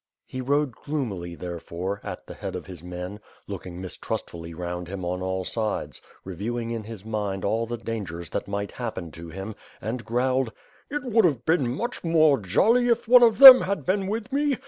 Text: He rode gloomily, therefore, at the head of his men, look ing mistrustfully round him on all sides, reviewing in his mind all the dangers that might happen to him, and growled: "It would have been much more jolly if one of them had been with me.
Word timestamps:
He 0.25 0.41
rode 0.41 0.71
gloomily, 0.71 1.35
therefore, 1.35 2.01
at 2.03 2.25
the 2.25 2.33
head 2.33 2.55
of 2.55 2.65
his 2.65 2.83
men, 2.83 3.19
look 3.45 3.67
ing 3.67 3.79
mistrustfully 3.79 4.51
round 4.51 4.87
him 4.87 5.05
on 5.05 5.21
all 5.21 5.43
sides, 5.45 6.01
reviewing 6.25 6.71
in 6.71 6.85
his 6.85 7.05
mind 7.05 7.45
all 7.45 7.67
the 7.67 7.77
dangers 7.77 8.31
that 8.31 8.47
might 8.47 8.71
happen 8.71 9.11
to 9.11 9.29
him, 9.29 9.53
and 9.79 10.03
growled: 10.03 10.53
"It 10.89 11.03
would 11.03 11.25
have 11.25 11.45
been 11.45 11.67
much 11.75 12.03
more 12.03 12.39
jolly 12.39 12.87
if 12.87 13.07
one 13.07 13.21
of 13.21 13.37
them 13.37 13.61
had 13.61 13.85
been 13.85 14.07
with 14.07 14.33
me. 14.33 14.57